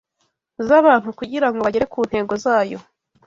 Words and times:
z’abantu 0.67 1.09
kugira 1.19 1.47
ngo 1.49 1.59
bagere 1.65 1.85
ku 1.93 1.99
ntego 2.09 2.33
zayo 2.43 2.77